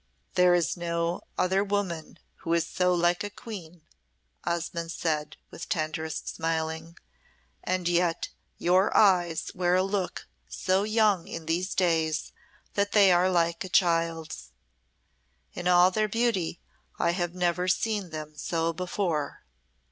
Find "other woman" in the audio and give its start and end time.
1.37-2.17